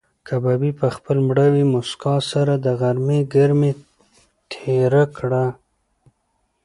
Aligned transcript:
کبابي 0.27 0.71
په 0.79 0.87
خپله 0.95 1.21
مړاوې 1.27 1.63
موسکا 1.73 2.15
سره 2.31 2.53
د 2.65 2.67
غرمې 2.79 3.19
ګرمي 3.33 3.71
تېره 4.51 5.03
کړه. 5.17 5.45